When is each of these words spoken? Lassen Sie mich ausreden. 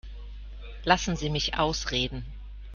Lassen 0.83 1.15
Sie 1.15 1.29
mich 1.29 1.59
ausreden. 1.59 2.25